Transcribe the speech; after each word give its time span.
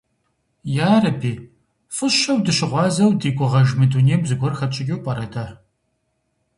Ярэби, 0.97 1.33
фӏыщэу 1.95 2.39
дызыщыгъуазэу 2.45 3.11
ди 3.19 3.29
гугъэж 3.37 3.69
мы 3.77 3.85
дунейм 3.91 4.21
зыгуэр 4.29 4.53
хэтщӏыкӏыу 4.59 5.01
пӏэрэ 5.03 5.25
дэ? 5.33 5.45